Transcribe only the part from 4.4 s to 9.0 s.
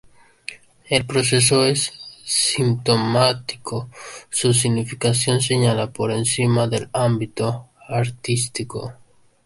significación señala por encima del ámbito artístico.